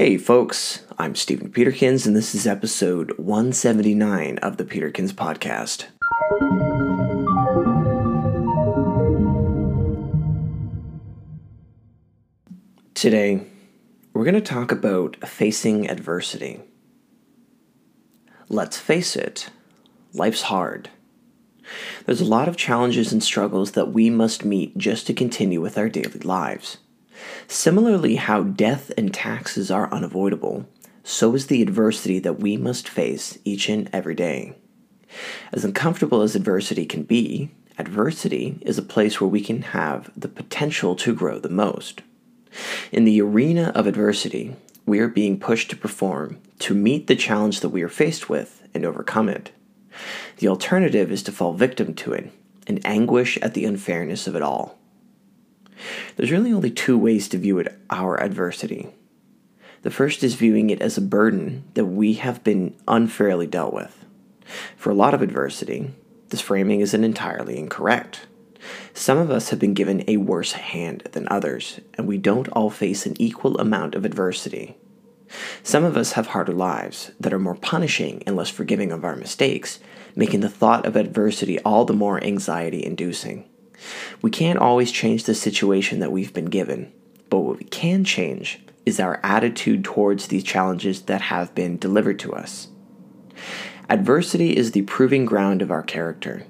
[0.00, 5.86] Hey, folks, I'm Stephen Peterkins, and this is episode 179 of the Peterkins Podcast.
[12.94, 13.44] Today,
[14.12, 16.60] we're going to talk about facing adversity.
[18.48, 19.50] Let's face it,
[20.14, 20.90] life's hard.
[22.06, 25.76] There's a lot of challenges and struggles that we must meet just to continue with
[25.76, 26.78] our daily lives.
[27.46, 30.66] Similarly, how death and taxes are unavoidable,
[31.02, 34.54] so is the adversity that we must face each and every day.
[35.52, 40.28] As uncomfortable as adversity can be, adversity is a place where we can have the
[40.28, 42.02] potential to grow the most.
[42.92, 47.60] In the arena of adversity, we are being pushed to perform to meet the challenge
[47.60, 49.52] that we are faced with and overcome it.
[50.38, 52.30] The alternative is to fall victim to it
[52.66, 54.78] and anguish at the unfairness of it all.
[56.16, 58.88] There's really only two ways to view it, our adversity.
[59.82, 64.04] The first is viewing it as a burden that we have been unfairly dealt with.
[64.76, 65.90] For a lot of adversity,
[66.30, 68.26] this framing isn't entirely incorrect.
[68.92, 72.70] Some of us have been given a worse hand than others, and we don't all
[72.70, 74.76] face an equal amount of adversity.
[75.62, 79.14] Some of us have harder lives that are more punishing and less forgiving of our
[79.14, 79.78] mistakes,
[80.16, 83.44] making the thought of adversity all the more anxiety inducing.
[84.22, 86.92] We can't always change the situation that we've been given,
[87.30, 92.18] but what we can change is our attitude towards these challenges that have been delivered
[92.20, 92.68] to us.
[93.90, 96.44] Adversity is the proving ground of our character.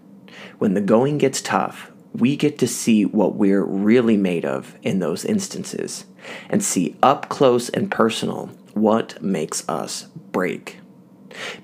[0.59, 4.99] When the going gets tough, we get to see what we're really made of in
[4.99, 6.05] those instances
[6.49, 10.79] and see up close and personal what makes us break.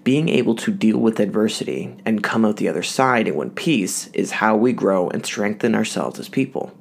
[0.02, 4.08] Being able to deal with adversity and come out the other side in one piece
[4.08, 6.72] is how we grow and strengthen ourselves as people.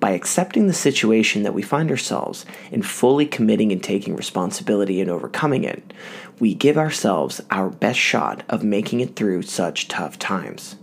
[0.00, 5.10] By accepting the situation that we find ourselves and fully committing and taking responsibility and
[5.10, 5.92] overcoming it,
[6.38, 10.76] we give ourselves our best shot of making it through such tough times.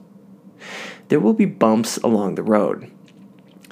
[1.08, 2.92] There will be bumps along the road.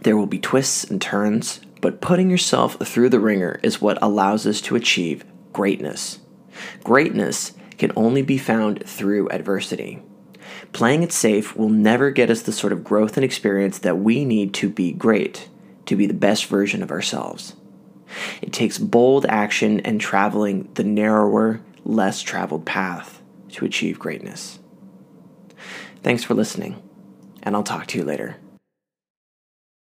[0.03, 4.45] There will be twists and turns, but putting yourself through the wringer is what allows
[4.45, 6.19] us to achieve greatness.
[6.83, 10.01] Greatness can only be found through adversity.
[10.71, 14.25] Playing it safe will never get us the sort of growth and experience that we
[14.25, 15.49] need to be great,
[15.85, 17.55] to be the best version of ourselves.
[18.41, 24.59] It takes bold action and traveling the narrower, less traveled path to achieve greatness.
[26.01, 26.81] Thanks for listening,
[27.41, 28.37] and I'll talk to you later.